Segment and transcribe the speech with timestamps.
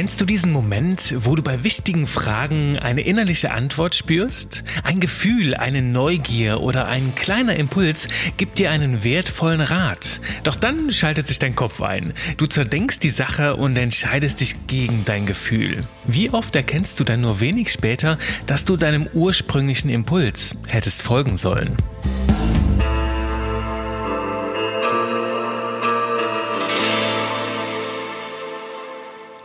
[0.00, 4.64] Kennst du diesen Moment, wo du bei wichtigen Fragen eine innerliche Antwort spürst?
[4.82, 8.08] Ein Gefühl, eine Neugier oder ein kleiner Impuls
[8.38, 10.22] gibt dir einen wertvollen Rat.
[10.42, 12.14] Doch dann schaltet sich dein Kopf ein.
[12.38, 15.82] Du zerdenkst die Sache und entscheidest dich gegen dein Gefühl.
[16.04, 21.36] Wie oft erkennst du dann nur wenig später, dass du deinem ursprünglichen Impuls hättest folgen
[21.36, 21.76] sollen?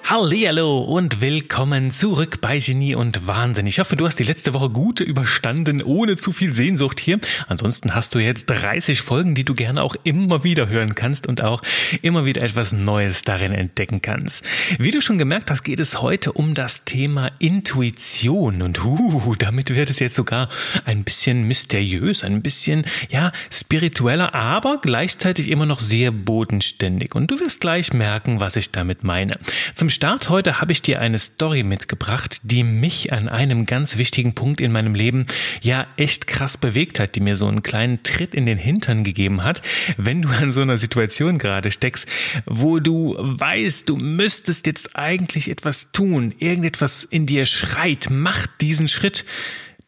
[0.07, 3.65] Hallo und willkommen zurück bei Genie und Wahnsinn.
[3.65, 7.19] Ich hoffe, du hast die letzte Woche gut überstanden, ohne zu viel Sehnsucht hier.
[7.47, 11.41] Ansonsten hast du jetzt 30 Folgen, die du gerne auch immer wieder hören kannst und
[11.41, 11.63] auch
[12.03, 14.45] immer wieder etwas Neues darin entdecken kannst.
[14.77, 19.73] Wie du schon gemerkt hast, geht es heute um das Thema Intuition und uh, damit
[19.73, 20.49] wird es jetzt sogar
[20.85, 27.15] ein bisschen mysteriös, ein bisschen, ja, spiritueller, aber gleichzeitig immer noch sehr bodenständig.
[27.15, 29.39] Und du wirst gleich merken, was ich damit meine.
[29.73, 34.35] Zum Start heute habe ich dir eine Story mitgebracht, die mich an einem ganz wichtigen
[34.35, 35.25] Punkt in meinem Leben
[35.61, 39.45] ja echt krass bewegt hat, die mir so einen kleinen Tritt in den Hintern gegeben
[39.45, 39.61] hat,
[39.95, 42.09] wenn du an so einer Situation gerade steckst,
[42.45, 48.89] wo du weißt, du müsstest jetzt eigentlich etwas tun, irgendetwas in dir schreit, mach diesen
[48.89, 49.23] Schritt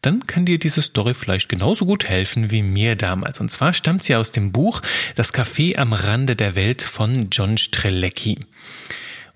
[0.00, 3.40] dann kann dir diese Story vielleicht genauso gut helfen wie mir damals.
[3.40, 4.80] Und zwar stammt sie aus dem Buch
[5.16, 8.38] Das Café am Rande der Welt von John Strelecki.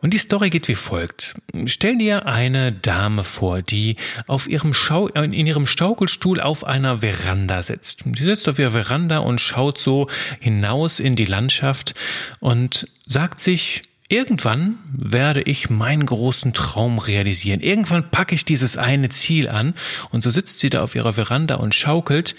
[0.03, 1.37] Und die Story geht wie folgt.
[1.67, 7.63] Stell dir eine Dame vor, die auf ihrem Schau in ihrem Schaukelstuhl auf einer Veranda
[7.63, 8.03] sitzt.
[8.05, 10.09] Die sitzt auf ihrer Veranda und schaut so
[10.41, 11.95] hinaus in die Landschaft
[12.41, 17.61] und sagt sich, Irgendwann werde ich meinen großen Traum realisieren.
[17.61, 19.73] Irgendwann packe ich dieses eine Ziel an.
[20.11, 22.35] Und so sitzt sie da auf ihrer Veranda und schaukelt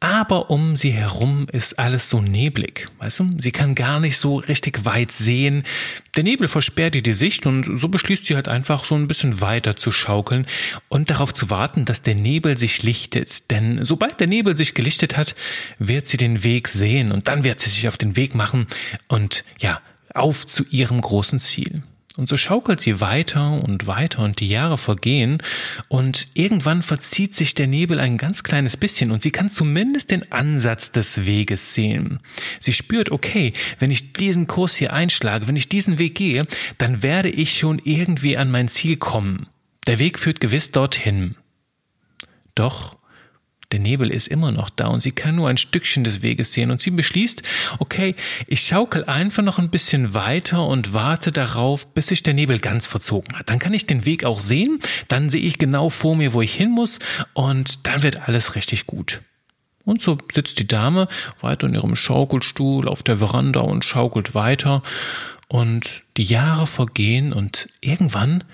[0.00, 2.88] aber um sie herum ist alles so neblig.
[2.98, 5.62] Weißt du, sie kann gar nicht so richtig weit sehen.
[6.16, 9.42] Der Nebel versperrt ihr die Sicht und so beschließt sie halt einfach so ein bisschen
[9.42, 10.46] weiter zu schaukeln
[10.88, 13.50] und darauf zu warten, dass der Nebel sich lichtet.
[13.50, 15.34] Denn sobald der Nebel sich gelichtet hat,
[15.78, 18.68] wird sie den Weg sehen und dann wird sie sich auf den Weg machen
[19.08, 19.82] und ja,
[20.14, 21.82] auf zu ihrem großen Ziel.
[22.20, 25.38] Und so schaukelt sie weiter und weiter und die Jahre vergehen
[25.88, 30.30] und irgendwann verzieht sich der Nebel ein ganz kleines bisschen und sie kann zumindest den
[30.30, 32.20] Ansatz des Weges sehen.
[32.60, 37.02] Sie spürt, okay, wenn ich diesen Kurs hier einschlage, wenn ich diesen Weg gehe, dann
[37.02, 39.46] werde ich schon irgendwie an mein Ziel kommen.
[39.86, 41.36] Der Weg führt gewiss dorthin.
[42.54, 42.98] Doch
[43.72, 46.70] der Nebel ist immer noch da und sie kann nur ein Stückchen des Weges sehen
[46.70, 47.42] und sie beschließt,
[47.78, 48.14] okay,
[48.46, 52.86] ich schaukel einfach noch ein bisschen weiter und warte darauf, bis sich der Nebel ganz
[52.86, 53.48] verzogen hat.
[53.48, 56.54] Dann kann ich den Weg auch sehen, dann sehe ich genau vor mir, wo ich
[56.54, 56.98] hin muss
[57.32, 59.22] und dann wird alles richtig gut.
[59.84, 61.08] Und so sitzt die Dame
[61.40, 64.82] weiter in ihrem Schaukelstuhl auf der Veranda und schaukelt weiter
[65.48, 68.44] und die Jahre vergehen und irgendwann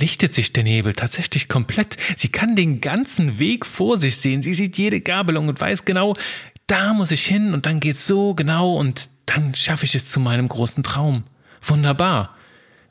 [0.00, 1.96] lichtet sich der Nebel tatsächlich komplett.
[2.16, 4.42] Sie kann den ganzen Weg vor sich sehen.
[4.42, 6.14] Sie sieht jede Gabelung und weiß genau,
[6.66, 10.20] da muss ich hin und dann geht's so genau und dann schaffe ich es zu
[10.20, 11.24] meinem großen Traum.
[11.62, 12.36] Wunderbar.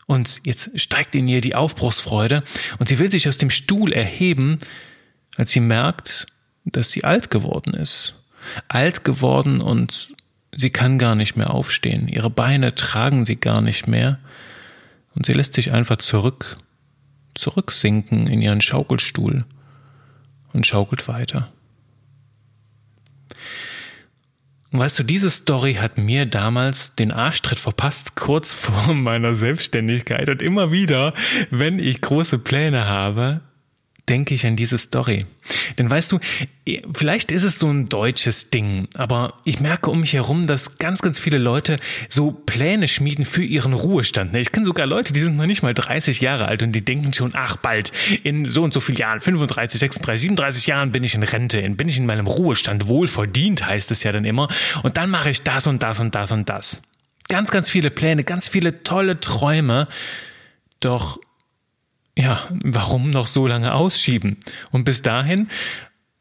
[0.07, 2.44] Und jetzt steigt in ihr die Aufbruchsfreude
[2.79, 4.57] und sie will sich aus dem Stuhl erheben,
[5.35, 6.28] als sie merkt,
[6.63, 8.16] dass sie alt geworden ist.
[8.68, 10.13] Alt geworden und
[10.56, 12.07] sie kann gar nicht mehr aufstehen.
[12.07, 14.19] Ihre Beine tragen sie gar nicht mehr.
[15.13, 16.57] Und sie lässt sich einfach zurück
[17.38, 19.46] zurücksinken in ihren Schaukelstuhl
[20.53, 21.52] und schaukelt weiter.
[24.72, 30.30] Und weißt du, diese Story hat mir damals den Arschtritt verpasst, kurz vor meiner Selbstständigkeit.
[30.30, 31.14] Und immer wieder,
[31.50, 33.42] wenn ich große Pläne habe,
[34.09, 35.25] denke ich an diese Story.
[35.78, 36.19] Denn weißt du,
[36.94, 41.01] vielleicht ist es so ein deutsches Ding, aber ich merke um mich herum, dass ganz,
[41.01, 41.78] ganz viele Leute
[42.09, 44.35] so Pläne schmieden für ihren Ruhestand.
[44.35, 47.13] Ich kenne sogar Leute, die sind noch nicht mal 30 Jahre alt und die denken
[47.13, 47.91] schon, ach bald,
[48.23, 51.89] in so und so vielen Jahren, 35, 36, 37 Jahren bin ich in Rente, bin
[51.89, 54.47] ich in meinem Ruhestand, wohlverdient heißt es ja dann immer,
[54.84, 56.81] und dann mache ich das und das und das und das.
[57.30, 59.88] Ganz, ganz viele Pläne, ganz viele tolle Träume,
[60.80, 61.19] doch
[62.18, 64.38] ja, warum noch so lange ausschieben?
[64.72, 65.48] Und bis dahin,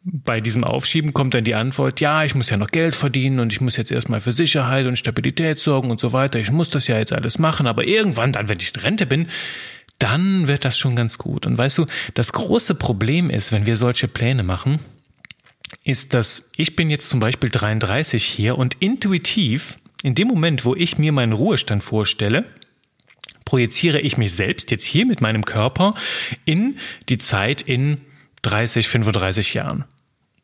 [0.03, 3.53] bei diesem Aufschieben kommt dann die Antwort, ja, ich muss ja noch Geld verdienen und
[3.53, 6.39] ich muss jetzt erstmal für Sicherheit und Stabilität sorgen und so weiter.
[6.39, 9.27] Ich muss das ja jetzt alles machen, aber irgendwann dann, wenn ich in Rente bin,
[9.99, 11.47] dann wird das schon ganz gut.
[11.47, 14.79] Und weißt du, das große Problem ist, wenn wir solche Pläne machen,
[15.83, 20.75] ist, dass ich bin jetzt zum Beispiel 33 hier und intuitiv, in dem Moment, wo
[20.75, 22.45] ich mir meinen Ruhestand vorstelle,
[23.47, 25.95] projiziere ich mich selbst jetzt hier mit meinem Körper
[26.45, 26.77] in
[27.09, 28.03] die Zeit in
[28.43, 29.85] 30, 35 Jahren.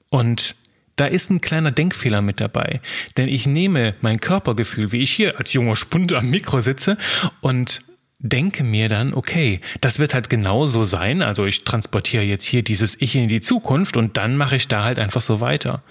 [0.09, 0.57] Und
[0.97, 2.81] da ist ein kleiner Denkfehler mit dabei,
[3.17, 6.97] denn ich nehme mein Körpergefühl, wie ich hier als junger Spund am Mikro sitze
[7.41, 7.83] und
[8.19, 11.23] denke mir dann, okay, das wird halt genauso sein.
[11.23, 14.85] Also ich transportiere jetzt hier dieses Ich in die Zukunft und dann mache ich da
[14.85, 15.83] halt einfach so weiter.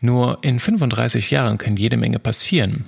[0.00, 2.84] Nur in 35 Jahren kann jede Menge passieren.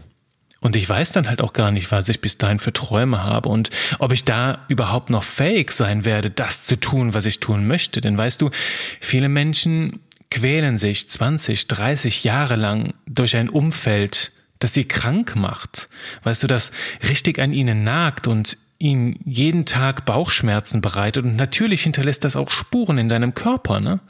[0.67, 3.49] Und ich weiß dann halt auch gar nicht, was ich bis dahin für Träume habe
[3.49, 3.71] und
[4.01, 8.01] ob ich da überhaupt noch fähig sein werde, das zu tun, was ich tun möchte.
[8.01, 8.51] Denn weißt du,
[8.99, 9.93] viele Menschen
[10.29, 15.89] quälen sich 20, 30 Jahre lang durch ein Umfeld, das sie krank macht.
[16.25, 16.73] Weißt du, das
[17.09, 22.51] richtig an ihnen nagt und ihnen jeden Tag Bauchschmerzen bereitet und natürlich hinterlässt das auch
[22.51, 24.01] Spuren in deinem Körper, ne?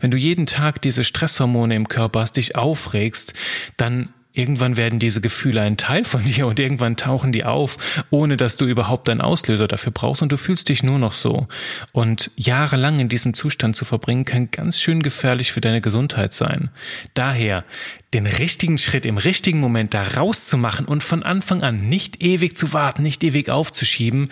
[0.00, 3.32] Wenn du jeden Tag diese Stresshormone im Körper hast, dich aufregst,
[3.78, 8.36] dann Irgendwann werden diese Gefühle ein Teil von dir und irgendwann tauchen die auf, ohne
[8.36, 11.46] dass du überhaupt einen Auslöser dafür brauchst und du fühlst dich nur noch so.
[11.92, 16.70] Und jahrelang in diesem Zustand zu verbringen, kann ganz schön gefährlich für deine Gesundheit sein.
[17.14, 17.64] Daher
[18.12, 22.72] den richtigen Schritt im richtigen Moment da rauszumachen und von Anfang an nicht ewig zu
[22.72, 24.30] warten, nicht ewig aufzuschieben,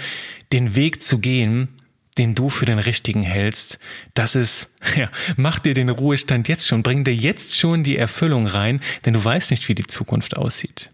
[0.52, 1.68] den Weg zu gehen,
[2.18, 3.78] den du für den richtigen hältst,
[4.14, 8.46] das ist, ja, mach dir den Ruhestand jetzt schon, bring dir jetzt schon die Erfüllung
[8.46, 10.90] rein, denn du weißt nicht, wie die Zukunft aussieht.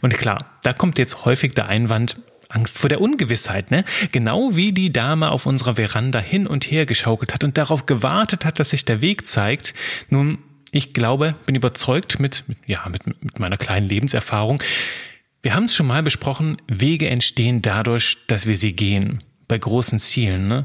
[0.00, 2.16] Und klar, da kommt jetzt häufig der Einwand,
[2.48, 3.84] Angst vor der Ungewissheit, ne?
[4.10, 8.44] Genau wie die Dame auf unserer Veranda hin und her geschaukelt hat und darauf gewartet
[8.44, 9.72] hat, dass sich der Weg zeigt.
[10.10, 10.38] Nun,
[10.70, 14.62] ich glaube, bin überzeugt mit, mit ja, mit, mit meiner kleinen Lebenserfahrung.
[15.42, 19.20] Wir haben es schon mal besprochen, Wege entstehen dadurch, dass wir sie gehen
[19.52, 20.48] bei großen Zielen.
[20.48, 20.64] Ne?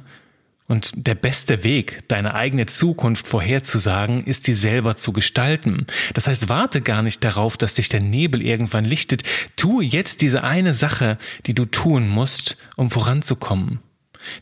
[0.70, 5.86] Und der beste Weg, deine eigene Zukunft vorherzusagen, ist die selber zu gestalten.
[6.14, 9.24] Das heißt, warte gar nicht darauf, dass sich der Nebel irgendwann lichtet.
[9.58, 11.18] Tue jetzt diese eine Sache,
[11.48, 13.80] die du tun musst, um voranzukommen.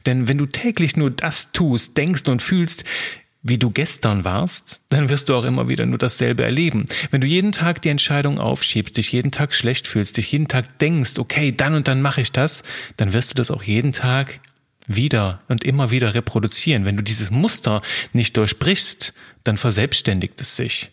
[0.06, 2.84] Denn wenn du täglich nur das tust, denkst und fühlst,
[3.48, 6.88] wie du gestern warst, dann wirst du auch immer wieder nur dasselbe erleben.
[7.12, 10.80] Wenn du jeden Tag die Entscheidung aufschiebst, dich jeden Tag schlecht fühlst, dich jeden Tag
[10.80, 12.64] denkst, okay, dann und dann mache ich das,
[12.98, 14.40] dann wirst du das auch jeden Tag
[14.88, 16.86] wieder und immer wieder reproduzieren.
[16.86, 17.84] Wenn du dieses Muster
[18.14, 19.14] nicht durchbrichst,
[19.44, 20.90] dann verselbstständigt es sich.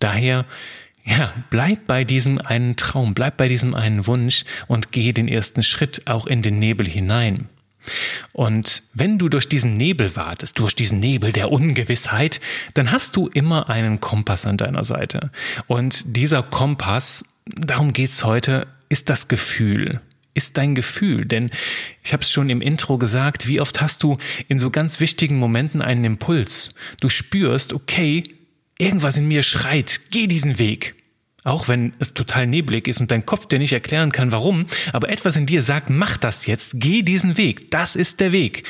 [0.00, 0.44] Daher,
[1.04, 5.62] ja, bleib bei diesem einen Traum, bleib bei diesem einen Wunsch und geh den ersten
[5.62, 7.48] Schritt auch in den Nebel hinein.
[8.32, 12.40] Und wenn du durch diesen Nebel wartest, durch diesen Nebel der Ungewissheit,
[12.74, 15.30] dann hast du immer einen Kompass an deiner Seite.
[15.66, 20.00] Und dieser Kompass, darum geht's heute, ist das Gefühl
[20.36, 21.24] ist dein Gefühl.
[21.24, 21.50] Denn
[22.04, 24.18] ich habe es schon im Intro gesagt, wie oft hast du
[24.48, 26.74] in so ganz wichtigen Momenten einen Impuls?
[27.00, 28.22] Du spürst, okay,
[28.78, 30.94] irgendwas in mir schreit, geh diesen Weg.
[31.46, 35.08] Auch wenn es total neblig ist und dein Kopf dir nicht erklären kann, warum, aber
[35.10, 38.64] etwas in dir sagt, mach das jetzt, geh diesen Weg, das ist der Weg.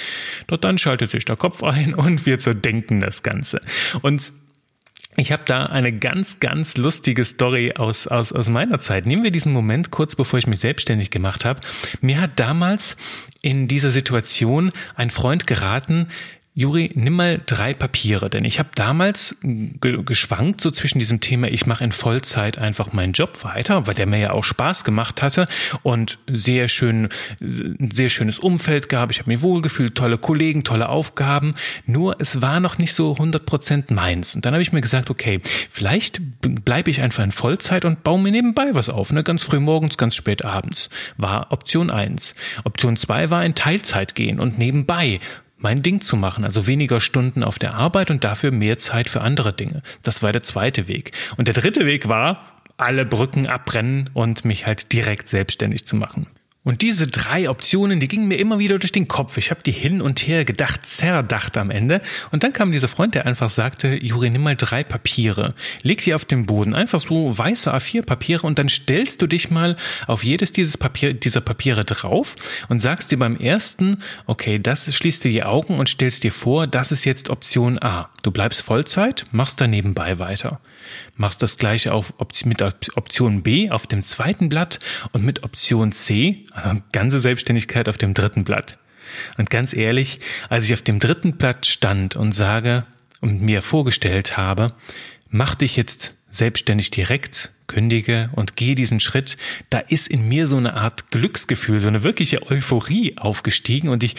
[0.47, 3.63] Dort dann schaltet sich der Kopf ein und wir zerdenken das Ganze.
[4.03, 4.31] Und
[5.17, 9.07] ich habe da eine ganz, ganz lustige Story aus, aus, aus meiner Zeit.
[9.07, 11.61] Nehmen wir diesen Moment kurz, bevor ich mich selbstständig gemacht habe.
[12.03, 12.99] Mir hat damals
[13.41, 16.09] in dieser Situation ein Freund geraten,
[16.59, 21.49] Juri, nimm mal drei Papiere, denn ich habe damals ge geschwankt so zwischen diesem Thema,
[21.49, 25.21] ich mache in Vollzeit einfach meinen Job weiter, weil der mir ja auch Spaß gemacht
[25.21, 25.49] hatte
[25.83, 27.11] und sehr schön,
[27.41, 29.11] sehr schönes Umfeld gab.
[29.11, 31.55] Ich habe mir wohlgefühlt, tolle Kollegen, tolle Aufgaben.
[31.85, 34.35] Nur es war noch nicht so 100 Prozent meins.
[34.35, 38.23] Und dann habe ich mir gesagt, okay, vielleicht bleibe ich einfach in Vollzeit und baue
[38.23, 39.23] mir nebenbei was auf, ne?
[39.23, 40.89] ganz früh morgens, ganz spät abends.
[41.19, 42.35] War Option eins.
[42.65, 45.21] Option zwei war in Teilzeit gehen und nebenbei
[45.59, 49.21] mein Ding zu machen, also weniger Stunden auf der Arbeit und dafür mehr Zeit für
[49.21, 49.83] andere Dinge.
[50.03, 51.13] Das war der zweite Weg.
[51.37, 52.47] Und der dritte Weg war,
[52.77, 56.27] alle Brücken abbrennen und mich halt direkt selbstständig zu machen.
[56.67, 59.37] Und diese drei Optionen, die gingen mir immer wieder durch den Kopf.
[59.37, 62.03] Ich habe die hin und her gedacht, zerdacht am Ende.
[62.33, 66.13] Und dann kam dieser Freund, der einfach sagte, Juri, nimm mal drei Papiere, leg die
[66.13, 69.77] auf den Boden, einfach so weiße A4-Papiere und dann stellst du dich mal
[70.09, 72.35] auf jedes dieses Papier, dieser Papiere drauf
[72.69, 76.67] und sagst dir beim ersten, okay, das schließt dir die Augen und stellst dir vor,
[76.67, 78.11] das ist jetzt Option A.
[78.23, 80.59] Du bleibst Vollzeit, machst da nebenbei weiter.
[81.17, 82.15] Machst das gleiche auf,
[82.45, 84.81] mit Option B auf dem zweiten Blatt
[85.13, 88.79] und mit Option C, also ganze Selbstständigkeit auf dem dritten Blatt.
[89.37, 92.85] Und ganz ehrlich, als ich auf dem dritten Blatt stand und sage
[93.21, 94.73] und mir vorgestellt habe,
[95.29, 99.37] mach dich jetzt selbstständig direkt, kündige und gehe diesen Schritt,
[99.71, 104.17] da ist in mir so eine Art Glücksgefühl, so eine wirkliche Euphorie aufgestiegen und ich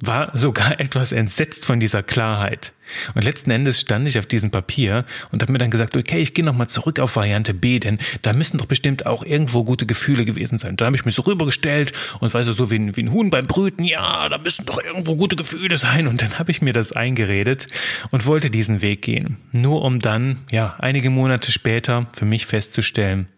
[0.00, 2.72] war sogar etwas entsetzt von dieser Klarheit.
[3.14, 6.32] Und letzten Endes stand ich auf diesem Papier und habe mir dann gesagt, okay, ich
[6.32, 10.24] gehe nochmal zurück auf Variante B, denn da müssen doch bestimmt auch irgendwo gute Gefühle
[10.24, 10.76] gewesen sein.
[10.76, 13.28] Da habe ich mich so rübergestellt und weißt du, so wie ein, wie ein Huhn
[13.28, 16.06] beim Brüten, ja, da müssen doch irgendwo gute Gefühle sein.
[16.06, 17.66] Und dann habe ich mir das eingeredet
[18.10, 19.36] und wollte diesen Weg gehen.
[19.52, 23.28] Nur um dann, ja, einige Monate später für mich festzustellen,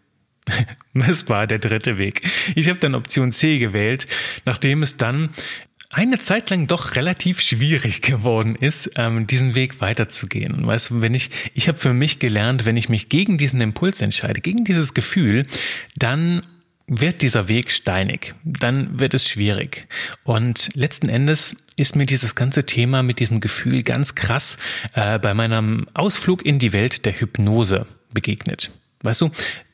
[0.93, 2.21] Es war der dritte Weg.
[2.55, 4.07] Ich habe dann Option C gewählt,
[4.45, 5.29] nachdem es dann
[5.91, 10.65] eine Zeit lang doch relativ schwierig geworden ist, ähm, diesen Weg weiterzugehen.
[10.65, 14.01] Weißt du, wenn ich, ich habe für mich gelernt, wenn ich mich gegen diesen Impuls
[14.01, 15.43] entscheide, gegen dieses Gefühl,
[15.95, 16.41] dann
[16.87, 19.87] wird dieser Weg steinig, dann wird es schwierig.
[20.25, 24.57] Und letzten Endes ist mir dieses ganze Thema mit diesem Gefühl ganz krass
[24.93, 28.71] äh, bei meinem Ausflug in die Welt der Hypnose begegnet.
[29.03, 29.31] Weißt du,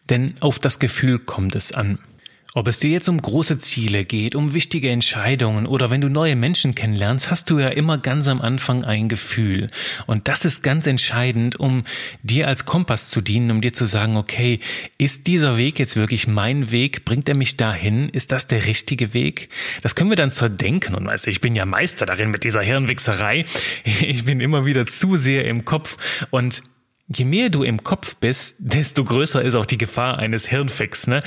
[0.10, 1.98] denn auf das Gefühl kommt es an.
[2.54, 6.36] Ob es dir jetzt um große Ziele geht, um wichtige Entscheidungen oder wenn du neue
[6.36, 9.68] Menschen kennenlernst, hast du ja immer ganz am Anfang ein Gefühl.
[10.06, 11.84] Und das ist ganz entscheidend, um
[12.24, 14.60] dir als Kompass zu dienen, um dir zu sagen, okay,
[14.98, 17.06] ist dieser Weg jetzt wirklich mein Weg?
[17.06, 18.10] Bringt er mich dahin?
[18.10, 19.50] Ist das der richtige Weg?
[19.82, 20.96] Das können wir dann zerdenken.
[20.96, 23.46] Und weißt du, ich bin ja Meister darin mit dieser Hirnwichserei.
[24.02, 25.98] Ich bin immer wieder zu sehr im Kopf
[26.30, 26.64] und
[27.10, 31.22] Je mehr du im Kopf bist, desto größer ist auch die Gefahr eines Hirnfix, ne?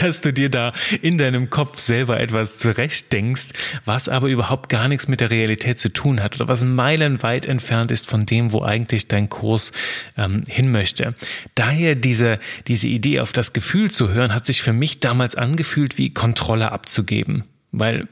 [0.00, 3.52] Dass du dir da in deinem Kopf selber etwas zurechtdenkst,
[3.84, 7.92] was aber überhaupt gar nichts mit der Realität zu tun hat oder was meilenweit entfernt
[7.92, 9.70] ist von dem, wo eigentlich dein Kurs
[10.16, 11.14] ähm, hin möchte.
[11.54, 15.96] Daher diese, diese Idee auf das Gefühl zu hören, hat sich für mich damals angefühlt,
[15.96, 17.44] wie Kontrolle abzugeben.
[17.70, 18.08] Weil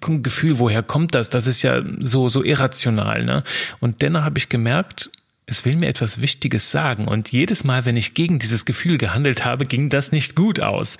[0.00, 1.28] Gefühl, woher kommt das?
[1.28, 3.42] Das ist ja so, so irrational, ne?
[3.78, 5.10] Und dennoch habe ich gemerkt,
[5.48, 7.06] es will mir etwas Wichtiges sagen.
[7.06, 10.98] Und jedes Mal, wenn ich gegen dieses Gefühl gehandelt habe, ging das nicht gut aus.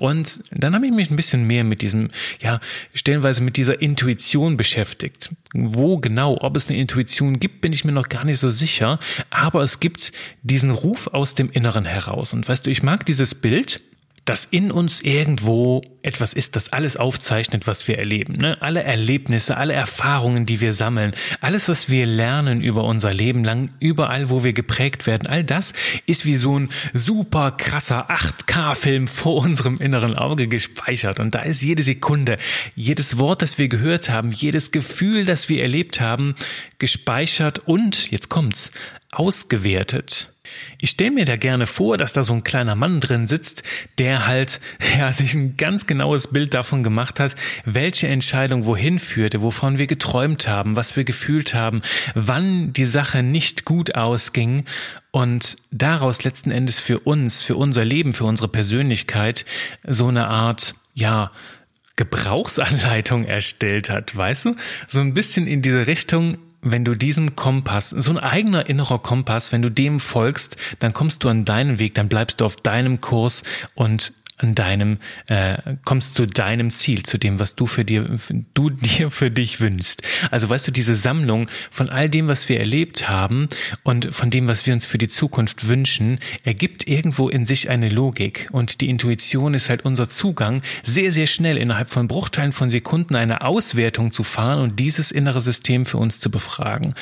[0.00, 2.08] Und dann habe ich mich ein bisschen mehr mit diesem,
[2.42, 2.60] ja,
[2.94, 5.30] stellenweise mit dieser Intuition beschäftigt.
[5.54, 8.98] Wo genau, ob es eine Intuition gibt, bin ich mir noch gar nicht so sicher.
[9.30, 10.12] Aber es gibt
[10.42, 12.32] diesen Ruf aus dem Inneren heraus.
[12.32, 13.82] Und weißt du, ich mag dieses Bild,
[14.26, 18.34] dass in uns irgendwo etwas ist, das alles aufzeichnet, was wir erleben.
[18.34, 18.60] Ne?
[18.60, 23.70] Alle Erlebnisse, alle Erfahrungen, die wir sammeln, alles, was wir lernen über unser Leben lang,
[23.78, 25.72] überall, wo wir geprägt werden, all das
[26.06, 31.20] ist wie so ein super krasser 8K-Film vor unserem inneren Auge gespeichert.
[31.20, 32.36] Und da ist jede Sekunde,
[32.74, 36.34] jedes Wort, das wir gehört haben, jedes Gefühl, das wir erlebt haben,
[36.78, 38.72] gespeichert und, jetzt kommt's,
[39.12, 40.32] ausgewertet.
[40.80, 43.62] Ich stelle mir da gerne vor, dass da so ein kleiner Mann drin sitzt,
[43.98, 44.60] der halt
[44.98, 47.34] ja, sich ein ganz genaues Bild davon gemacht hat,
[47.64, 51.82] welche Entscheidung wohin führte, wovon wir geträumt haben, was wir gefühlt haben,
[52.14, 54.64] wann die Sache nicht gut ausging
[55.10, 59.46] und daraus letzten Endes für uns, für unser Leben, für unsere Persönlichkeit
[59.86, 61.30] so eine Art, ja,
[61.96, 64.56] Gebrauchsanleitung erstellt hat, weißt du?
[64.86, 69.52] So ein bisschen in diese Richtung, wenn du diesem Kompass, so ein eigener innerer Kompass,
[69.52, 73.00] wenn du dem folgst, dann kommst du an deinen Weg, dann bleibst du auf deinem
[73.00, 73.42] Kurs
[73.74, 78.18] und an deinem, äh, kommst zu deinem Ziel, zu dem, was du für dir,
[78.54, 80.02] du dir für dich wünschst.
[80.30, 83.48] Also weißt du, diese Sammlung von all dem, was wir erlebt haben
[83.82, 87.88] und von dem, was wir uns für die Zukunft wünschen, ergibt irgendwo in sich eine
[87.88, 88.48] Logik.
[88.52, 93.16] Und die Intuition ist halt unser Zugang, sehr, sehr schnell innerhalb von Bruchteilen von Sekunden
[93.16, 96.94] eine Auswertung zu fahren und dieses innere System für uns zu befragen.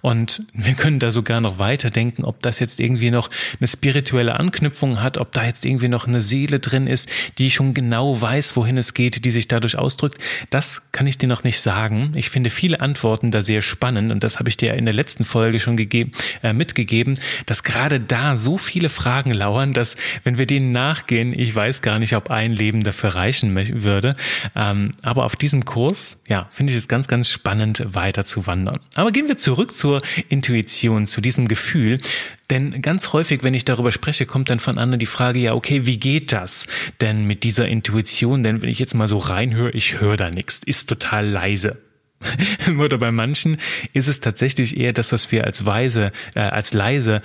[0.00, 3.28] Und wir können da sogar noch weiterdenken, ob das jetzt irgendwie noch
[3.60, 7.08] eine spirituelle Anknüpfung hat, ob da jetzt irgendwie noch eine Seele drin drin ist,
[7.38, 10.18] die schon genau weiß, wohin es geht, die sich dadurch ausdrückt,
[10.50, 12.12] das kann ich dir noch nicht sagen.
[12.14, 15.24] Ich finde viele Antworten da sehr spannend und das habe ich dir in der letzten
[15.24, 20.46] Folge schon gegeben, äh, mitgegeben, dass gerade da so viele Fragen lauern, dass wenn wir
[20.46, 24.14] denen nachgehen, ich weiß gar nicht, ob ein Leben dafür reichen würde.
[24.54, 28.80] Ähm, aber auf diesem Kurs, ja, finde ich es ganz, ganz spannend, weiter zu wandern.
[28.94, 31.98] Aber gehen wir zurück zur Intuition, zu diesem Gefühl.
[32.50, 35.84] Denn ganz häufig, wenn ich darüber spreche, kommt dann von anderen die Frage, ja, okay,
[35.84, 36.66] wie geht das
[37.00, 38.42] denn mit dieser Intuition?
[38.42, 41.78] Denn wenn ich jetzt mal so reinhöre, ich höre da nichts, ist total leise.
[42.78, 43.58] Oder bei manchen
[43.92, 47.22] ist es tatsächlich eher das, was wir als weise, äh, als leise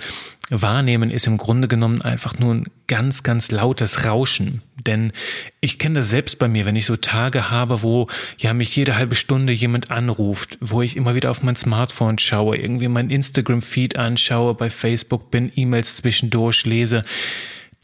[0.50, 4.62] wahrnehmen, ist im Grunde genommen einfach nur ein ganz, ganz lautes Rauschen.
[4.86, 5.12] Denn
[5.60, 8.08] ich kenne das selbst bei mir, wenn ich so Tage habe, wo
[8.38, 12.56] ja mich jede halbe Stunde jemand anruft, wo ich immer wieder auf mein Smartphone schaue,
[12.56, 17.02] irgendwie mein Instagram-Feed anschaue, bei Facebook bin, E-Mails zwischendurch lese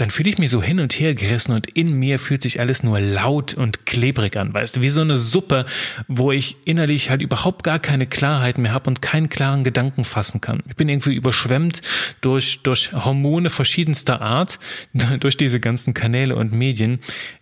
[0.00, 2.82] dann fühle ich mich so hin und her gerissen und in mir fühlt sich alles
[2.82, 5.66] nur laut und klebrig an, weißt du, wie so eine Suppe,
[6.08, 10.40] wo ich innerlich halt überhaupt gar keine Klarheit mehr habe und keinen klaren Gedanken fassen
[10.40, 10.62] kann.
[10.70, 11.82] Ich bin irgendwie überschwemmt
[12.22, 14.58] durch, durch Hormone verschiedenster Art,
[15.20, 17.00] durch diese ganzen Kanäle und Medien.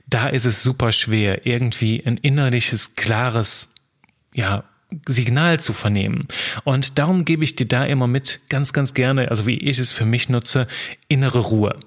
[0.09, 3.75] Da ist es super schwer, irgendwie ein innerliches, klares,
[4.35, 4.65] ja,
[5.07, 6.27] Signal zu vernehmen.
[6.65, 9.93] Und darum gebe ich dir da immer mit ganz, ganz gerne, also wie ich es
[9.93, 10.67] für mich nutze,
[11.09, 11.79] innere Ruhe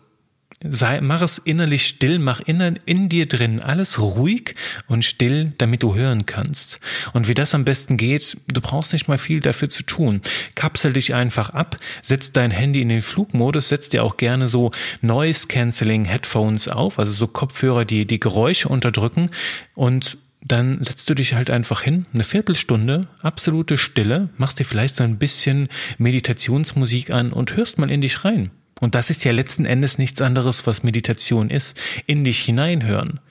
[0.64, 4.56] sei, mach es innerlich still, mach in, in dir drin alles ruhig
[4.88, 6.80] und still, damit du hören kannst.
[7.14, 10.22] Und wie das am besten geht, du brauchst nicht mal viel dafür zu tun.
[10.56, 14.72] Kapsel dich einfach ab, setz dein Handy in den Flugmodus, setz dir auch gerne so
[15.02, 19.30] Noise Cancelling Headphones auf, also so Kopfhörer, die die Geräusche unterdrücken
[19.74, 24.96] und dann setzt du dich halt einfach hin, eine Viertelstunde, absolute Stille, machst dir vielleicht
[24.96, 28.50] so ein bisschen Meditationsmusik an und hörst mal in dich rein.
[28.82, 31.80] Und das ist ja letzten Endes nichts anderes, was Meditation ist.
[32.08, 33.22] In dich hineinhören.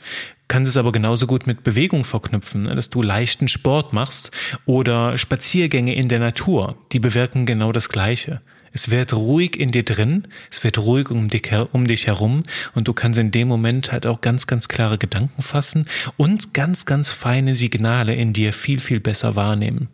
[0.48, 4.30] Kannst es aber genauso gut mit Bewegung verknüpfen, ne, dass du leichten Sport machst
[4.64, 6.76] oder Spaziergänge in der Natur.
[6.92, 8.40] Die bewirken genau das Gleiche.
[8.72, 12.86] Es wird ruhig in dir drin, es wird ruhig um dich, um dich herum und
[12.86, 17.12] du kannst in dem Moment halt auch ganz, ganz klare Gedanken fassen und ganz, ganz
[17.12, 19.88] feine Signale in dir viel, viel besser wahrnehmen.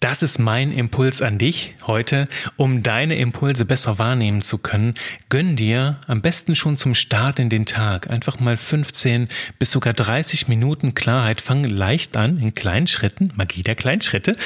[0.00, 2.26] Das ist mein Impuls an dich heute,
[2.56, 4.94] um deine Impulse besser wahrnehmen zu können.
[5.28, 9.28] Gönn dir am besten schon zum Start in den Tag einfach mal 15
[9.58, 11.42] bis sogar 30 Minuten Klarheit.
[11.42, 14.36] Fang leicht an in kleinen Schritten, Magie der kleinen Schritte.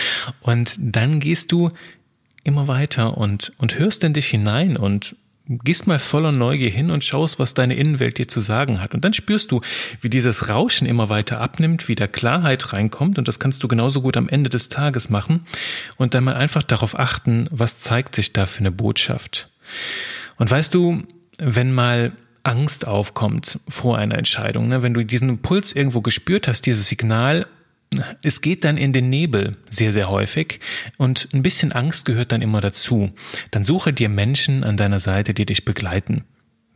[0.40, 1.70] Und dann gehst du
[2.42, 5.14] immer weiter und, und hörst in dich hinein und
[5.46, 8.94] gehst mal voller Neugier hin und schaust, was deine Innenwelt dir zu sagen hat.
[8.94, 9.60] Und dann spürst du,
[10.00, 13.18] wie dieses Rauschen immer weiter abnimmt, wie da Klarheit reinkommt.
[13.18, 15.44] Und das kannst du genauso gut am Ende des Tages machen.
[15.96, 19.50] Und dann mal einfach darauf achten, was zeigt sich da für eine Botschaft.
[20.36, 21.02] Und weißt du,
[21.38, 26.66] wenn mal Angst aufkommt vor einer Entscheidung, ne, wenn du diesen Impuls irgendwo gespürt hast,
[26.66, 27.46] dieses Signal,
[28.22, 30.60] es geht dann in den Nebel sehr, sehr häufig
[30.96, 33.12] und ein bisschen Angst gehört dann immer dazu.
[33.50, 36.24] Dann suche dir Menschen an deiner Seite, die dich begleiten.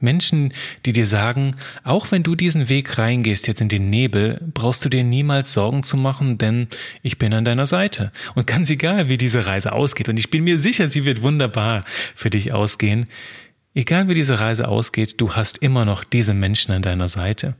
[0.01, 0.53] Menschen,
[0.87, 4.89] die dir sagen, auch wenn du diesen Weg reingehst jetzt in den Nebel, brauchst du
[4.89, 6.69] dir niemals Sorgen zu machen, denn
[7.03, 8.13] ich bin an deiner Seite.
[8.35, 11.85] Und ganz egal, wie diese Reise ausgeht, und ich bin mir sicher, sie wird wunderbar
[12.15, 13.07] für dich ausgehen,
[13.75, 17.55] egal wie diese Reise ausgeht, du hast immer noch diese Menschen an deiner Seite.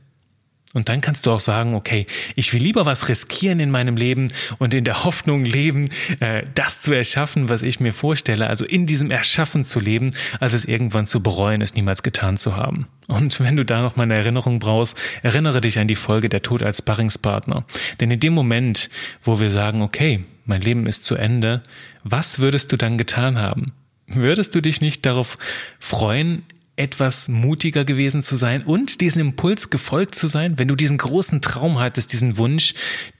[0.73, 4.31] Und dann kannst du auch sagen, okay, ich will lieber was riskieren in meinem Leben
[4.59, 8.85] und in der Hoffnung leben, äh, das zu erschaffen, was ich mir vorstelle, also in
[8.85, 12.87] diesem Erschaffen zu leben, als es irgendwann zu bereuen, es niemals getan zu haben.
[13.07, 16.43] Und wenn du da noch mal eine Erinnerung brauchst, erinnere dich an die Folge der
[16.43, 17.65] Tod als Sparringspartner.
[17.99, 18.91] Denn in dem Moment,
[19.23, 21.63] wo wir sagen, okay, mein Leben ist zu Ende,
[22.03, 23.65] was würdest du dann getan haben?
[24.05, 25.39] Würdest du dich nicht darauf
[25.79, 26.43] freuen,
[26.79, 31.41] etwas mutiger gewesen zu sein und diesen Impuls gefolgt zu sein, wenn du diesen großen
[31.41, 32.73] Traum hattest, diesen Wunsch,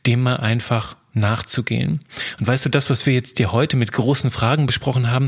[0.05, 1.99] dem mal einfach nachzugehen.
[2.39, 5.27] Und weißt du, das, was wir jetzt dir heute mit großen Fragen besprochen haben,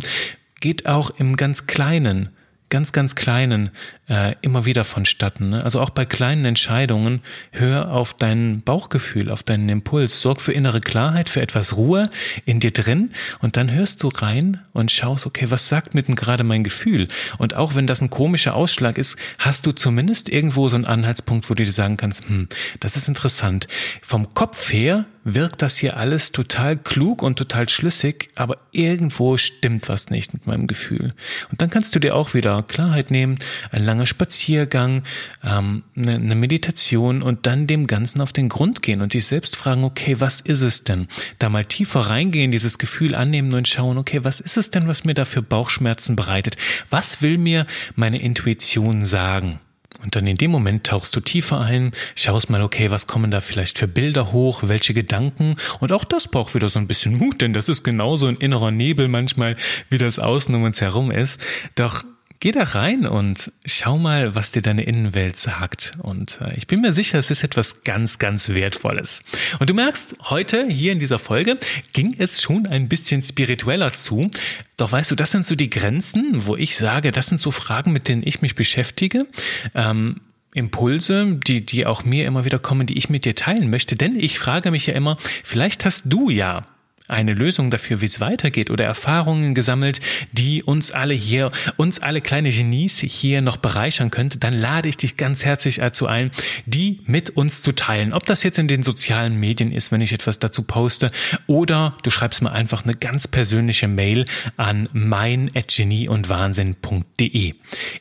[0.59, 2.29] geht auch im ganz Kleinen
[2.71, 3.69] ganz, ganz Kleinen
[4.09, 5.51] äh, immer wieder vonstatten.
[5.51, 5.63] Ne?
[5.63, 10.81] Also auch bei kleinen Entscheidungen, hör auf dein Bauchgefühl, auf deinen Impuls, sorg für innere
[10.81, 12.09] Klarheit, für etwas Ruhe
[12.45, 16.15] in dir drin und dann hörst du rein und schaust, okay, was sagt mit denn
[16.15, 17.07] gerade mein Gefühl?
[17.37, 21.49] Und auch wenn das ein komischer Ausschlag ist, hast du zumindest irgendwo so einen Anhaltspunkt,
[21.49, 22.47] wo du dir sagen kannst, hm,
[22.79, 23.67] das ist interessant.
[24.01, 29.87] Vom Kopf her wirkt das hier alles total klug und total schlüssig, aber irgendwo stimmt
[29.89, 31.11] was nicht mit meinem Gefühl.
[31.49, 33.37] Und dann kannst du dir auch wieder Klarheit nehmen,
[33.71, 35.03] ein langer Spaziergang,
[35.43, 39.55] ähm, eine, eine Meditation und dann dem Ganzen auf den Grund gehen und dich selbst
[39.55, 41.07] fragen, okay, was ist es denn?
[41.39, 45.03] Da mal tiefer reingehen, dieses Gefühl annehmen und schauen, okay, was ist es denn, was
[45.03, 46.57] mir da für Bauchschmerzen bereitet?
[46.89, 49.59] Was will mir meine Intuition sagen?
[50.03, 53.41] Und dann in dem Moment tauchst du tiefer ein, schaust mal, okay, was kommen da
[53.41, 55.55] vielleicht für Bilder hoch, welche Gedanken.
[55.79, 58.71] Und auch das braucht wieder so ein bisschen Mut, denn das ist genauso ein innerer
[58.71, 59.55] Nebel manchmal,
[59.89, 61.39] wie das außen um uns herum ist.
[61.75, 62.03] Doch
[62.43, 65.91] Geh da rein und schau mal, was dir deine Innenwelt sagt.
[65.99, 69.21] Und äh, ich bin mir sicher, es ist etwas ganz, ganz Wertvolles.
[69.59, 71.59] Und du merkst, heute hier in dieser Folge
[71.93, 74.31] ging es schon ein bisschen spiritueller zu.
[74.75, 77.93] Doch weißt du, das sind so die Grenzen, wo ich sage, das sind so Fragen,
[77.93, 79.27] mit denen ich mich beschäftige.
[79.75, 80.21] Ähm,
[80.55, 83.95] Impulse, die, die auch mir immer wieder kommen, die ich mit dir teilen möchte.
[83.95, 86.65] Denn ich frage mich ja immer, vielleicht hast du ja
[87.11, 89.99] eine Lösung dafür, wie es weitergeht oder Erfahrungen gesammelt,
[90.31, 94.95] die uns alle hier, uns alle kleine Genies hier noch bereichern könnte, dann lade ich
[94.97, 96.31] dich ganz herzlich dazu ein,
[96.65, 98.13] die mit uns zu teilen.
[98.13, 101.11] Ob das jetzt in den sozialen Medien ist, wenn ich etwas dazu poste,
[101.47, 104.25] oder du schreibst mir einfach eine ganz persönliche Mail
[104.57, 107.53] an mein@genieundwahnsinn.de.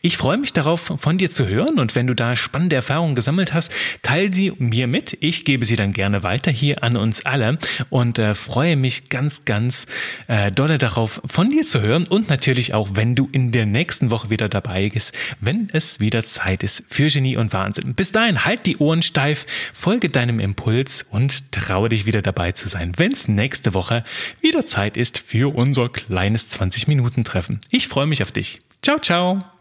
[0.02, 3.52] Ich freue mich darauf, von dir zu hören und wenn du da spannende Erfahrungen gesammelt
[3.54, 5.18] hast, teile sie mir mit.
[5.20, 8.76] Ich gebe sie dann gerne weiter hier an uns alle und äh, freue
[9.08, 9.86] ganz, ganz
[10.26, 14.10] äh, dolle darauf, von dir zu hören und natürlich auch, wenn du in der nächsten
[14.10, 17.94] Woche wieder dabei bist, wenn es wieder Zeit ist für Genie und Wahnsinn.
[17.94, 22.68] Bis dahin, halt die Ohren steif, folge deinem Impuls und traue dich wieder dabei zu
[22.68, 24.04] sein, wenn es nächste Woche
[24.40, 27.60] wieder Zeit ist für unser kleines 20-Minuten-Treffen.
[27.70, 28.60] Ich freue mich auf dich.
[28.82, 29.59] Ciao, ciao.